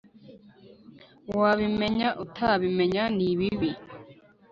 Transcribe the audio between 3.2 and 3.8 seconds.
bibi